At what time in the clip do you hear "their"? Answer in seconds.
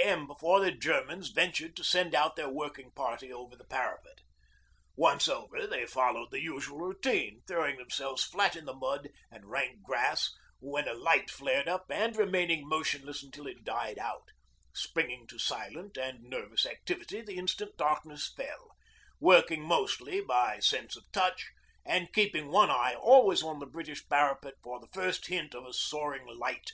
2.36-2.48